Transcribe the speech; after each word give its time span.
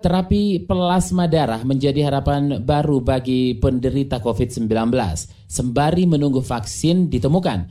Terapi 0.00 0.64
plasma 0.64 1.28
darah 1.28 1.60
menjadi 1.60 2.08
harapan 2.08 2.64
baru 2.64 3.04
bagi 3.04 3.52
penderita 3.60 4.16
COVID-19 4.24 4.88
sembari 5.44 6.08
menunggu 6.08 6.40
vaksin 6.40 7.12
ditemukan. 7.12 7.68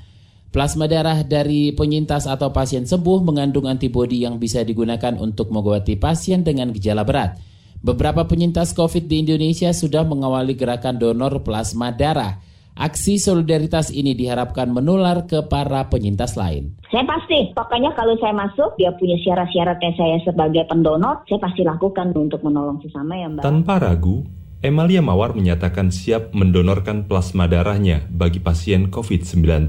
Plasma 0.53 0.85
darah 0.85 1.25
dari 1.25 1.73
penyintas 1.73 2.29
atau 2.29 2.53
pasien 2.53 2.85
sembuh 2.85 3.25
mengandung 3.25 3.65
antibodi 3.65 4.21
yang 4.21 4.37
bisa 4.37 4.61
digunakan 4.61 5.17
untuk 5.17 5.49
mengobati 5.49 5.97
pasien 5.97 6.45
dengan 6.45 6.69
gejala 6.69 7.01
berat. 7.01 7.41
Beberapa 7.81 8.29
penyintas 8.29 8.77
COVID 8.77 9.09
di 9.09 9.25
Indonesia 9.25 9.73
sudah 9.73 10.05
mengawali 10.05 10.53
gerakan 10.53 11.01
donor 11.01 11.41
plasma 11.41 11.89
darah. 11.89 12.37
Aksi 12.79 13.19
solidaritas 13.19 13.91
ini 13.91 14.15
diharapkan 14.15 14.71
menular 14.71 15.27
ke 15.27 15.43
para 15.51 15.83
penyintas 15.91 16.39
lain. 16.39 16.79
Saya 16.87 17.03
pasti, 17.03 17.51
pokoknya 17.51 17.91
kalau 17.91 18.15
saya 18.23 18.31
masuk, 18.31 18.79
dia 18.79 18.95
punya 18.95 19.19
syarat-syaratnya 19.19 19.91
saya 19.99 20.17
sebagai 20.23 20.63
pendonor, 20.63 21.27
saya 21.27 21.43
pasti 21.43 21.67
lakukan 21.67 22.15
untuk 22.15 22.39
menolong 22.39 22.79
sesama 22.79 23.19
ya 23.19 23.27
Mbak. 23.27 23.43
Tanpa 23.43 23.83
ragu, 23.83 24.23
Emalia 24.63 25.03
Mawar 25.03 25.35
menyatakan 25.35 25.91
siap 25.91 26.31
mendonorkan 26.31 27.03
plasma 27.11 27.51
darahnya 27.51 28.07
bagi 28.07 28.39
pasien 28.39 28.87
COVID-19. 28.87 29.67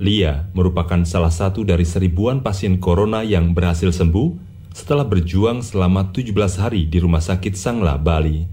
Lia 0.00 0.48
merupakan 0.52 1.00
salah 1.08 1.32
satu 1.32 1.64
dari 1.64 1.88
seribuan 1.88 2.44
pasien 2.44 2.84
corona 2.84 3.24
yang 3.24 3.56
berhasil 3.56 3.96
sembuh 3.96 4.36
setelah 4.76 5.08
berjuang 5.08 5.64
selama 5.64 6.12
17 6.12 6.36
hari 6.60 6.84
di 6.84 7.00
Rumah 7.00 7.24
Sakit 7.24 7.56
Sangla, 7.56 7.96
Bali. 7.96 8.44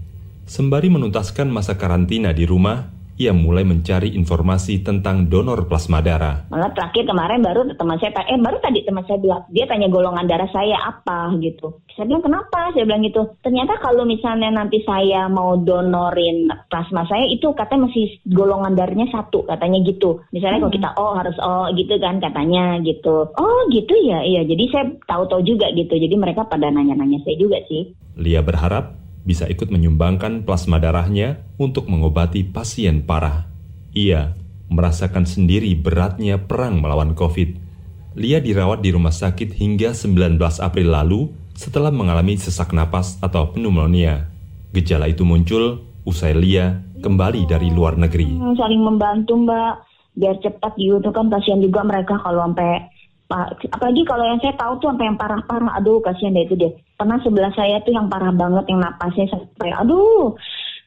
Sembari 0.48 0.88
menuntaskan 0.88 1.52
masa 1.52 1.76
karantina 1.76 2.32
di 2.32 2.48
rumah, 2.48 2.97
ia 3.18 3.34
mulai 3.34 3.66
mencari 3.66 4.14
informasi 4.14 4.86
tentang 4.86 5.26
donor 5.26 5.66
plasma 5.66 5.98
darah. 5.98 6.46
Malah 6.54 6.70
terakhir 6.70 7.02
kemarin 7.10 7.42
baru 7.42 7.66
teman 7.74 7.98
saya, 7.98 8.14
eh 8.30 8.38
baru 8.38 8.62
tadi 8.62 8.86
teman 8.86 9.02
saya 9.10 9.18
bilang, 9.18 9.42
dia 9.50 9.66
tanya 9.66 9.90
golongan 9.90 10.30
darah 10.30 10.46
saya 10.54 10.78
apa 10.86 11.34
gitu. 11.42 11.82
Saya 11.98 12.06
bilang 12.06 12.22
kenapa? 12.22 12.70
Saya 12.70 12.86
bilang 12.86 13.02
gitu. 13.02 13.26
Ternyata 13.42 13.82
kalau 13.82 14.06
misalnya 14.06 14.54
nanti 14.54 14.86
saya 14.86 15.26
mau 15.26 15.58
donorin 15.58 16.46
plasma 16.70 17.02
saya 17.10 17.26
itu 17.26 17.50
katanya 17.58 17.90
masih 17.90 18.22
golongan 18.30 18.78
darahnya 18.78 19.10
satu 19.10 19.42
katanya 19.50 19.82
gitu. 19.82 20.22
Misalnya 20.30 20.62
hmm. 20.62 20.64
kalau 20.70 20.76
kita 20.78 20.88
oh 20.94 21.12
harus 21.18 21.36
oh 21.42 21.66
gitu 21.74 21.98
kan 21.98 22.22
katanya 22.22 22.78
gitu. 22.86 23.34
Oh 23.34 23.60
gitu 23.74 23.98
ya, 24.06 24.22
iya. 24.22 24.46
Jadi 24.46 24.64
saya 24.70 24.86
tahu-tahu 25.10 25.42
juga 25.42 25.66
gitu. 25.74 25.98
Jadi 25.98 26.14
mereka 26.14 26.46
pada 26.46 26.70
nanya-nanya 26.70 27.18
saya 27.26 27.34
juga 27.34 27.58
sih. 27.66 27.90
Lia 28.14 28.46
berharap 28.46 29.07
bisa 29.28 29.44
ikut 29.44 29.68
menyumbangkan 29.68 30.48
plasma 30.48 30.80
darahnya 30.80 31.44
untuk 31.60 31.92
mengobati 31.92 32.48
pasien 32.48 33.04
parah. 33.04 33.44
Ia 33.92 34.32
merasakan 34.72 35.28
sendiri 35.28 35.76
beratnya 35.76 36.40
perang 36.40 36.80
melawan 36.80 37.12
COVID. 37.12 37.68
Lia 38.16 38.40
dirawat 38.40 38.80
di 38.80 38.88
rumah 38.88 39.12
sakit 39.12 39.52
hingga 39.52 39.92
19 39.92 40.40
April 40.64 40.88
lalu 40.88 41.28
setelah 41.52 41.92
mengalami 41.92 42.40
sesak 42.40 42.72
napas 42.72 43.20
atau 43.20 43.52
pneumonia. 43.52 44.32
Gejala 44.72 45.12
itu 45.12 45.28
muncul 45.28 45.84
usai 46.08 46.32
Lia 46.32 46.80
kembali 47.04 47.44
dari 47.44 47.68
luar 47.68 48.00
negeri. 48.00 48.40
Saling 48.56 48.80
membantu 48.80 49.36
mbak, 49.36 49.84
biar 50.16 50.40
cepat 50.40 50.72
gitu 50.80 51.12
kan 51.12 51.28
kasihan 51.28 51.60
juga 51.60 51.84
mereka 51.84 52.16
kalau 52.24 52.48
sampai 52.48 52.80
apalagi 53.28 54.02
kalau 54.08 54.24
yang 54.24 54.40
saya 54.40 54.56
tahu 54.56 54.80
tuh 54.80 54.88
sampai 54.88 55.06
yang 55.12 55.20
parah-parah 55.20 55.76
aduh 55.76 56.00
kasihan 56.00 56.32
deh 56.32 56.48
itu 56.48 56.56
deh 56.56 56.72
pernah 56.96 57.20
sebelah 57.20 57.52
saya 57.52 57.76
tuh 57.84 57.92
yang 57.92 58.08
parah 58.08 58.32
banget 58.32 58.64
yang 58.72 58.80
napasnya 58.80 59.28
sampai 59.28 59.68
aduh 59.76 60.32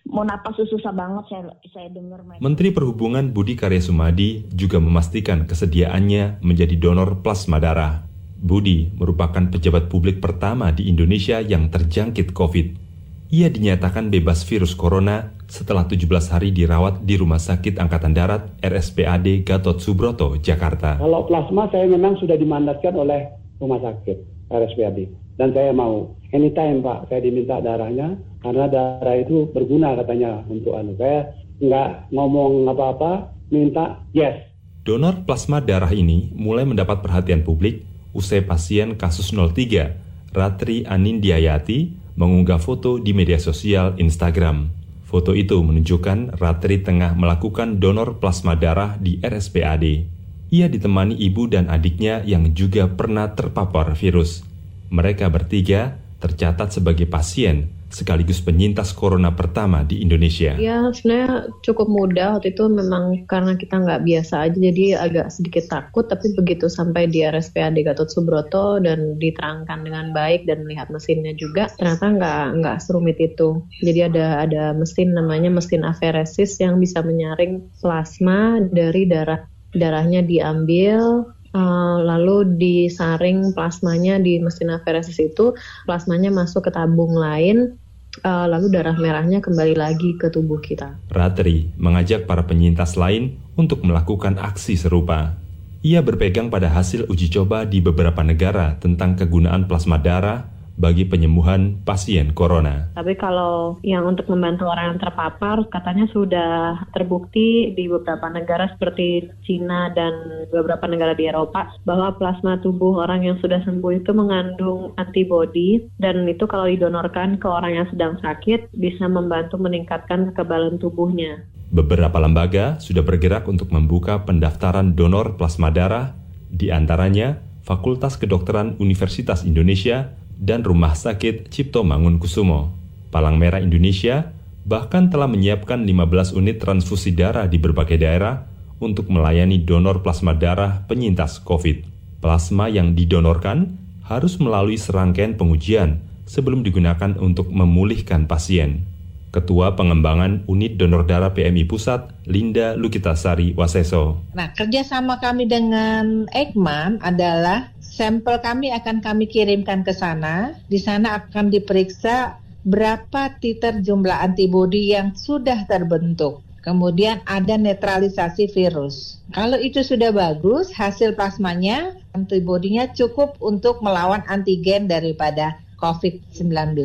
mau 0.09 0.25
napas 0.25 0.57
susah 0.57 0.89
banget 0.89 1.23
saya 1.29 1.41
saya 1.69 1.87
dengar 1.93 2.25
Menteri 2.41 2.73
Perhubungan 2.73 3.29
Budi 3.29 3.53
Karya 3.53 3.77
Sumadi 3.77 4.41
juga 4.49 4.81
memastikan 4.81 5.45
kesediaannya 5.45 6.41
menjadi 6.41 6.73
donor 6.81 7.21
plasma 7.21 7.61
darah. 7.61 8.01
Budi 8.41 8.89
merupakan 8.97 9.53
pejabat 9.53 9.85
publik 9.85 10.17
pertama 10.17 10.73
di 10.73 10.89
Indonesia 10.89 11.37
yang 11.37 11.69
terjangkit 11.69 12.33
COVID. 12.33 12.90
Ia 13.31 13.47
dinyatakan 13.47 14.11
bebas 14.11 14.43
virus 14.43 14.75
corona 14.75 15.31
setelah 15.47 15.87
17 15.87 16.03
hari 16.35 16.51
dirawat 16.51 17.07
di 17.07 17.15
Rumah 17.15 17.39
Sakit 17.39 17.79
Angkatan 17.79 18.11
Darat 18.11 18.59
RSPAD 18.59 19.47
Gatot 19.47 19.79
Subroto, 19.79 20.35
Jakarta. 20.35 20.99
Kalau 20.99 21.23
plasma 21.31 21.71
saya 21.71 21.87
memang 21.87 22.19
sudah 22.19 22.35
dimandatkan 22.35 22.91
oleh 22.91 23.31
Rumah 23.63 23.79
Sakit 23.87 24.51
RSPAD. 24.51 25.15
Dan 25.39 25.55
saya 25.55 25.71
mau 25.71 26.11
anytime 26.35 26.83
Pak, 26.83 27.07
saya 27.07 27.23
diminta 27.23 27.63
darahnya 27.63 28.19
karena 28.43 28.67
darah 28.67 29.15
itu 29.15 29.47
berguna 29.55 29.95
katanya 29.95 30.43
untuk 30.51 30.75
anu. 30.75 30.91
Saya 30.99 31.31
nggak 31.63 32.11
ngomong 32.11 32.67
apa-apa, 32.67 33.31
minta 33.47 34.03
yes. 34.11 34.43
Donor 34.83 35.23
plasma 35.23 35.63
darah 35.63 35.95
ini 35.95 36.35
mulai 36.35 36.67
mendapat 36.67 36.99
perhatian 36.99 37.47
publik 37.47 37.87
usai 38.11 38.43
pasien 38.43 38.99
kasus 38.99 39.31
03, 39.31 40.35
Ratri 40.35 40.83
Anindiayati, 40.83 42.00
mengunggah 42.21 42.61
foto 42.61 43.01
di 43.01 43.17
media 43.17 43.41
sosial 43.41 43.97
Instagram. 43.97 44.69
Foto 45.09 45.33
itu 45.33 45.57
menunjukkan 45.65 46.37
Ratri 46.37 46.85
tengah 46.85 47.17
melakukan 47.17 47.81
donor 47.81 48.21
plasma 48.21 48.53
darah 48.53 49.01
di 49.01 49.17
RSPAD. 49.17 50.05
Ia 50.53 50.69
ditemani 50.69 51.17
ibu 51.17 51.49
dan 51.49 51.65
adiknya 51.73 52.21
yang 52.21 52.53
juga 52.53 52.85
pernah 52.85 53.33
terpapar 53.33 53.97
virus. 53.97 54.45
Mereka 54.93 55.25
bertiga 55.33 55.97
tercatat 56.21 56.77
sebagai 56.77 57.09
pasien 57.09 57.80
sekaligus 57.91 58.39
penyintas 58.41 58.95
corona 58.95 59.31
pertama 59.35 59.83
di 59.85 60.01
Indonesia? 60.01 60.55
Ya 60.57 60.89
sebenarnya 60.89 61.51
cukup 61.61 61.87
mudah 61.91 62.39
waktu 62.39 62.55
itu 62.55 62.65
memang 62.71 63.27
karena 63.27 63.53
kita 63.59 63.79
nggak 63.83 64.03
biasa 64.07 64.49
aja 64.49 64.57
jadi 64.57 64.85
agak 64.97 65.27
sedikit 65.29 65.67
takut 65.69 66.07
tapi 66.07 66.33
begitu 66.33 66.71
sampai 66.71 67.11
di 67.11 67.21
RSPAD 67.21 67.77
Gatot 67.83 68.09
Subroto 68.09 68.79
dan 68.79 69.19
diterangkan 69.19 69.85
dengan 69.85 70.15
baik 70.15 70.47
dan 70.47 70.63
melihat 70.65 70.87
mesinnya 70.89 71.35
juga 71.35 71.69
ternyata 71.75 72.05
nggak 72.17 72.43
nggak 72.63 72.77
serumit 72.81 73.17
itu. 73.19 73.61
Jadi 73.83 73.99
ada 74.07 74.47
ada 74.47 74.63
mesin 74.73 75.13
namanya 75.13 75.51
mesin 75.51 75.83
aferesis 75.83 76.57
yang 76.57 76.79
bisa 76.79 77.03
menyaring 77.03 77.61
plasma 77.83 78.63
dari 78.71 79.05
darah 79.05 79.43
darahnya 79.75 80.23
diambil 80.23 81.27
Uh, 81.51 81.99
lalu 82.07 82.47
disaring 82.55 83.51
plasmanya 83.51 84.15
di 84.23 84.39
mesin 84.39 84.71
aferesis 84.71 85.19
itu 85.19 85.51
plasmanya 85.83 86.31
masuk 86.31 86.63
ke 86.63 86.71
tabung 86.71 87.11
lain 87.11 87.75
uh, 88.19 88.45
lalu 88.47 88.67
darah 88.67 88.95
merahnya 88.99 89.39
kembali 89.39 89.75
lagi 89.79 90.19
ke 90.19 90.27
tubuh 90.27 90.59
kita. 90.59 90.99
Ratri 91.07 91.71
mengajak 91.79 92.27
para 92.27 92.43
penyintas 92.43 92.99
lain 92.99 93.39
untuk 93.55 93.83
melakukan 93.87 94.35
aksi 94.35 94.75
serupa. 94.75 95.39
Ia 95.81 96.05
berpegang 96.05 96.53
pada 96.53 96.69
hasil 96.69 97.09
uji 97.09 97.33
coba 97.33 97.65
di 97.65 97.81
beberapa 97.81 98.21
negara 98.21 98.77
tentang 98.77 99.17
kegunaan 99.17 99.65
plasma 99.65 99.97
darah 99.97 100.45
bagi 100.79 101.05
penyembuhan 101.05 101.83
pasien 101.83 102.31
corona. 102.35 102.91
Tapi 102.95 103.13
kalau 103.19 103.77
yang 103.85 104.07
untuk 104.07 104.27
membantu 104.31 104.67
orang 104.67 104.95
yang 104.95 104.99
terpapar, 105.01 105.63
katanya 105.69 106.07
sudah 106.11 106.83
terbukti 106.95 107.75
di 107.75 107.85
beberapa 107.87 108.27
negara 108.31 108.71
seperti 108.73 109.29
Cina 109.45 109.91
dan 109.93 110.45
beberapa 110.49 110.87
negara 110.87 111.13
di 111.13 111.27
Eropa 111.27 111.69
bahwa 111.83 112.15
plasma 112.15 112.57
tubuh 112.63 113.03
orang 113.03 113.25
yang 113.25 113.37
sudah 113.39 113.61
sembuh 113.63 113.93
itu 114.01 114.11
mengandung 114.15 114.95
antibodi 114.97 115.83
dan 116.01 116.25
itu 116.27 116.47
kalau 116.47 116.67
didonorkan 116.67 117.37
ke 117.37 117.47
orang 117.47 117.77
yang 117.77 117.87
sedang 117.91 118.17
sakit 118.21 118.73
bisa 118.75 119.05
membantu 119.05 119.61
meningkatkan 119.61 120.31
kekebalan 120.31 120.81
tubuhnya. 120.81 121.45
Beberapa 121.71 122.19
lembaga 122.19 122.83
sudah 122.83 122.99
bergerak 122.99 123.47
untuk 123.47 123.71
membuka 123.71 124.27
pendaftaran 124.27 124.91
donor 124.91 125.39
plasma 125.39 125.71
darah, 125.71 126.19
di 126.51 126.67
antaranya 126.67 127.39
Fakultas 127.63 128.19
Kedokteran 128.19 128.75
Universitas 128.83 129.47
Indonesia 129.47 130.11
dan 130.41 130.65
Rumah 130.65 130.97
Sakit 130.97 131.53
Cipto 131.53 131.85
Mangunkusumo. 131.85 132.73
Palang 133.13 133.37
Merah 133.37 133.61
Indonesia 133.61 134.33
bahkan 134.65 135.13
telah 135.13 135.29
menyiapkan 135.29 135.85
15 135.85 136.33
unit 136.33 136.57
transfusi 136.57 137.13
darah 137.13 137.45
di 137.45 137.61
berbagai 137.61 138.01
daerah 138.01 138.49
untuk 138.81 139.13
melayani 139.13 139.61
donor 139.61 140.01
plasma 140.01 140.33
darah 140.33 140.81
penyintas 140.89 141.37
COVID. 141.45 141.85
Plasma 142.17 142.65
yang 142.73 142.97
didonorkan 142.97 143.77
harus 144.01 144.41
melalui 144.41 144.81
serangkaian 144.81 145.37
pengujian 145.37 146.01
sebelum 146.25 146.65
digunakan 146.65 147.13
untuk 147.21 147.53
memulihkan 147.53 148.25
pasien. 148.25 148.89
Ketua 149.31 149.79
Pengembangan 149.79 150.43
Unit 150.51 150.75
Donor 150.75 151.07
Darah 151.07 151.31
PMI 151.31 151.63
Pusat, 151.63 152.27
Linda 152.27 152.75
Lukitasari 152.75 153.55
Waseso. 153.55 154.19
Nah, 154.35 154.51
kerjasama 154.51 155.23
kami 155.23 155.47
dengan 155.47 156.27
Ekman 156.35 156.99
adalah 156.99 157.71
Sampel 158.01 158.41
kami 158.41 158.73
akan 158.73 158.97
kami 158.97 159.29
kirimkan 159.29 159.85
ke 159.85 159.93
sana. 159.93 160.57
Di 160.65 160.81
sana 160.81 161.21
akan 161.21 161.53
diperiksa 161.53 162.33
berapa 162.65 163.37
titer 163.37 163.77
jumlah 163.77 164.25
antibodi 164.25 164.89
yang 164.89 165.13
sudah 165.13 165.69
terbentuk. 165.69 166.41
Kemudian 166.65 167.21
ada 167.29 167.61
netralisasi 167.61 168.49
virus. 168.57 169.21
Kalau 169.37 169.61
itu 169.61 169.85
sudah 169.85 170.09
bagus, 170.09 170.73
hasil 170.73 171.13
plasmanya, 171.13 171.93
antibodinya 172.17 172.89
cukup 172.89 173.37
untuk 173.37 173.85
melawan 173.85 174.25
antigen 174.25 174.89
daripada 174.89 175.61
COVID-19. 175.77 176.81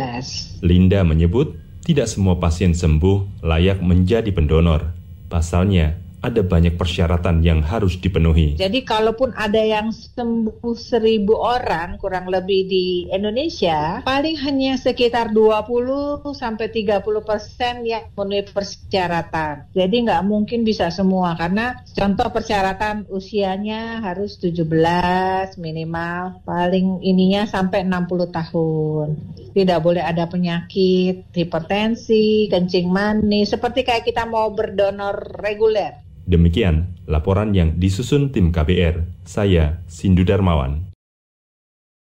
Linda 0.60 1.00
menyebut 1.00 1.56
tidak 1.88 2.12
semua 2.12 2.36
pasien 2.36 2.76
sembuh 2.76 3.40
layak 3.40 3.80
menjadi 3.80 4.28
pendonor. 4.36 4.92
Pasalnya, 5.32 5.96
ada 6.24 6.40
banyak 6.40 6.74
persyaratan 6.80 7.44
yang 7.44 7.60
harus 7.60 8.00
dipenuhi. 8.00 8.56
Jadi 8.56 8.82
kalaupun 8.82 9.36
ada 9.36 9.60
yang 9.60 9.92
sembuh 9.92 10.74
seribu 10.76 11.36
orang 11.36 12.00
kurang 12.00 12.32
lebih 12.32 12.60
di 12.66 12.86
Indonesia, 13.12 14.00
paling 14.02 14.36
hanya 14.40 14.80
sekitar 14.80 15.30
20 15.30 16.24
sampai 16.32 16.66
30 16.72 17.04
persen 17.22 17.84
yang 17.84 18.08
memenuhi 18.16 18.48
persyaratan. 18.50 19.70
Jadi 19.76 19.96
nggak 20.08 20.24
mungkin 20.24 20.64
bisa 20.64 20.88
semua 20.90 21.36
karena 21.36 21.78
contoh 21.94 22.28
persyaratan 22.32 23.06
usianya 23.12 24.02
harus 24.02 24.40
17 24.40 24.66
minimal, 25.60 26.42
paling 26.42 27.04
ininya 27.04 27.46
sampai 27.46 27.84
60 27.84 28.32
tahun. 28.32 29.06
Tidak 29.56 29.80
boleh 29.80 30.04
ada 30.04 30.28
penyakit, 30.28 31.32
hipertensi, 31.32 32.44
kencing 32.52 32.92
manis, 32.92 33.56
seperti 33.56 33.88
kayak 33.88 34.04
kita 34.04 34.28
mau 34.28 34.52
berdonor 34.52 35.16
reguler. 35.40 36.06
Demikian 36.26 36.98
laporan 37.06 37.54
yang 37.54 37.78
disusun 37.78 38.34
tim 38.34 38.50
KBR. 38.50 39.06
Saya 39.22 39.86
Sindu 39.86 40.26
Darmawan. 40.26 40.95